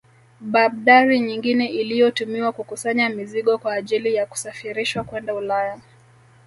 [0.41, 5.79] Babdari nyingine iliyotumiwa kukusanya mizigo kwa ajili ya kusafirishwa kwenda Ulaya